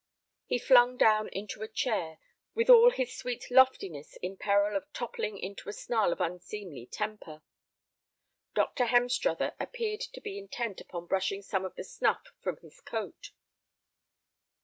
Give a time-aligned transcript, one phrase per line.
[0.47, 2.17] He flung down into a chair,
[2.55, 7.43] with all his sweet loftiness in peril of toppling into a snarl of unseemly temper.
[8.55, 8.85] Dr.
[8.85, 13.29] Hemstruther appeared to be intent upon brushing some of the snuff from his coat.